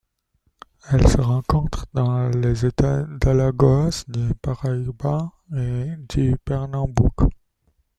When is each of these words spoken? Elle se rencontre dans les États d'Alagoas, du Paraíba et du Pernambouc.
Elle 0.91 1.07
se 1.07 1.21
rencontre 1.21 1.85
dans 1.93 2.27
les 2.29 2.65
États 2.65 3.03
d'Alagoas, 3.03 4.05
du 4.07 4.33
Paraíba 4.33 5.31
et 5.55 5.91
du 6.09 6.35
Pernambouc. 6.43 7.29